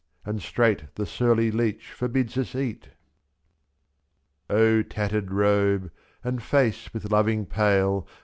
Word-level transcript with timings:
And 0.25 0.41
straight 0.41 0.95
the 0.95 1.05
surly 1.05 1.51
leech 1.51 1.91
forbids 1.91 2.35
us 2.35 2.55
eat. 2.55 2.89
O 4.49 4.81
tattered 4.81 5.31
robe, 5.31 5.91
and 6.23 6.41
face 6.41 6.91
with 6.91 7.11
loving 7.11 7.45
pale. 7.45 8.07